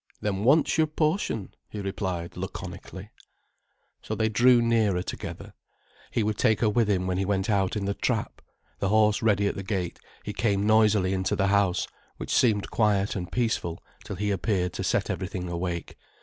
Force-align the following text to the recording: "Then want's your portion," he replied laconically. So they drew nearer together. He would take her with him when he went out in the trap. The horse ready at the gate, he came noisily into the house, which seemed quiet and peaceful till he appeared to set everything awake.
"Then 0.19 0.43
want's 0.43 0.79
your 0.79 0.87
portion," 0.87 1.53
he 1.69 1.79
replied 1.79 2.35
laconically. 2.35 3.11
So 4.01 4.15
they 4.15 4.29
drew 4.29 4.59
nearer 4.59 5.03
together. 5.03 5.53
He 6.09 6.23
would 6.23 6.39
take 6.39 6.61
her 6.61 6.69
with 6.71 6.89
him 6.89 7.05
when 7.05 7.19
he 7.19 7.23
went 7.23 7.51
out 7.51 7.75
in 7.75 7.85
the 7.85 7.93
trap. 7.93 8.41
The 8.79 8.89
horse 8.89 9.21
ready 9.21 9.45
at 9.45 9.53
the 9.53 9.61
gate, 9.61 9.99
he 10.25 10.33
came 10.33 10.65
noisily 10.65 11.13
into 11.13 11.35
the 11.35 11.49
house, 11.49 11.87
which 12.17 12.33
seemed 12.35 12.71
quiet 12.71 13.15
and 13.15 13.31
peaceful 13.31 13.79
till 14.03 14.15
he 14.15 14.31
appeared 14.31 14.73
to 14.73 14.83
set 14.83 15.11
everything 15.11 15.47
awake. 15.47 15.95